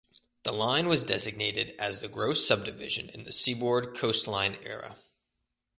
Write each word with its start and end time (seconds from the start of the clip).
The 0.41 0.51
line 0.51 0.87
was 0.87 1.03
designated 1.03 1.75
as 1.77 1.99
the 1.99 2.07
Gross 2.07 2.47
Subdivision 2.47 3.09
in 3.09 3.23
the 3.23 3.31
Seaboard 3.31 3.95
Coast 3.95 4.25
Line 4.27 4.57
era. 4.63 4.97